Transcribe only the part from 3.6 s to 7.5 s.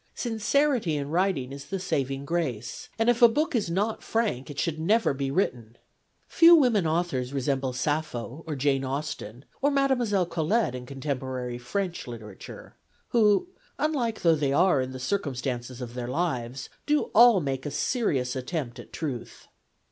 not frank, it should never be written. Few women authors